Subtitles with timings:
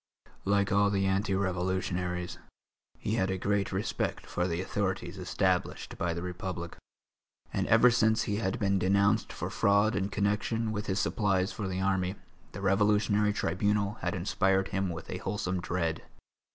[0.45, 2.39] Like all the anti revolutionaries,
[2.97, 6.75] he had a great respect for the authorities established by the Republic,
[7.53, 11.67] and ever since he had been denounced for fraud in connection with his supplies for
[11.67, 12.15] the army,
[12.51, 16.03] the Revolutionary Tribunal had inspired him with a wholesome dread.